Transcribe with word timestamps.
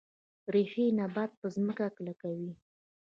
ریښې 0.53 0.85
نبات 0.99 1.31
په 1.39 1.47
ځمکه 1.55 1.85
کلکوي 1.97 2.51